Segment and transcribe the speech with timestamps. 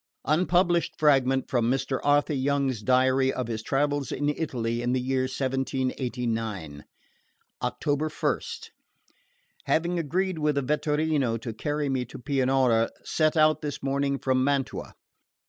[0.25, 0.33] 4.5.
[0.33, 1.99] Unpublished fragment from Mr.
[2.03, 6.83] Arthur Young's diary of his travels in Italy in the year 1789.
[7.61, 8.71] October 1st.
[9.65, 14.43] Having agreed with a vetturino to carry me to Pianura, set out this morning from
[14.43, 14.95] Mantua.